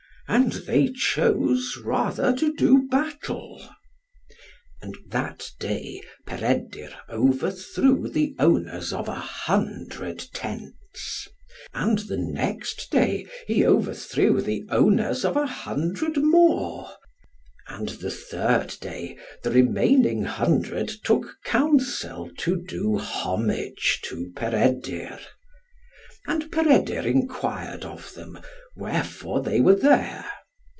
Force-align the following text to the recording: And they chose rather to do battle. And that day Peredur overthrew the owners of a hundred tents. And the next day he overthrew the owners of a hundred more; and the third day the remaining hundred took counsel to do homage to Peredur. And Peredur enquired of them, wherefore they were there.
And 0.27 0.53
they 0.65 0.87
chose 0.87 1.77
rather 1.83 2.33
to 2.37 2.53
do 2.53 2.87
battle. 2.87 3.61
And 4.81 4.95
that 5.09 5.49
day 5.59 6.01
Peredur 6.25 6.93
overthrew 7.09 8.07
the 8.07 8.33
owners 8.39 8.93
of 8.93 9.09
a 9.09 9.15
hundred 9.15 10.23
tents. 10.33 11.27
And 11.73 11.99
the 11.99 12.15
next 12.15 12.91
day 12.91 13.25
he 13.45 13.65
overthrew 13.65 14.39
the 14.41 14.63
owners 14.69 15.25
of 15.25 15.35
a 15.35 15.45
hundred 15.47 16.15
more; 16.15 16.91
and 17.67 17.89
the 17.89 18.11
third 18.11 18.77
day 18.79 19.17
the 19.43 19.51
remaining 19.51 20.23
hundred 20.23 20.93
took 21.03 21.35
counsel 21.43 22.31
to 22.37 22.55
do 22.67 22.97
homage 22.99 23.99
to 24.03 24.31
Peredur. 24.33 25.19
And 26.27 26.49
Peredur 26.51 27.01
enquired 27.01 27.83
of 27.83 28.13
them, 28.13 28.39
wherefore 28.75 29.41
they 29.41 29.59
were 29.59 29.75
there. 29.75 30.23